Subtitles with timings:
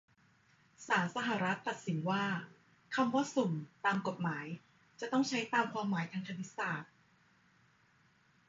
[0.87, 2.25] ศาลสหรัฐตัดสินว่า
[2.95, 3.51] คำว่า "สุ่ม"
[3.85, 4.45] ตามกฎหมาย
[4.99, 6.91] จะต้องใช้ตามความหมายทางคณิตศาสตร์